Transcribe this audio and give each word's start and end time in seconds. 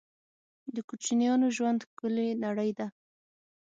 د 0.75 0.77
کوچنیانو 0.89 1.47
ژوند 1.57 1.79
ښکلې 1.89 2.27
نړۍ 2.45 2.69
ده 2.77 2.87